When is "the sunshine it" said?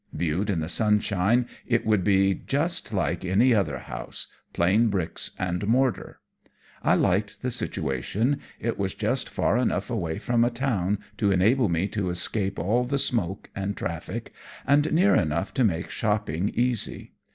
0.61-1.85